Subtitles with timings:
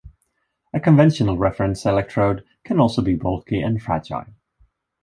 [0.73, 4.25] A conventional reference electrode can also be bulky and fragile.